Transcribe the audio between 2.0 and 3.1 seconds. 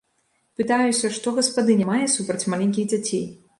супраць маленькіх